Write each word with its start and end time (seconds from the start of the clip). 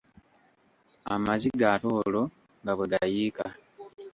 Amaziga 1.15 1.65
ate 1.73 1.87
olwo 1.99 2.21
nga 2.61 2.73
bwe 2.77 2.85
gayiika. 2.91 3.45